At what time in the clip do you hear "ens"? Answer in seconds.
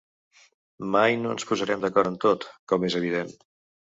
1.37-1.47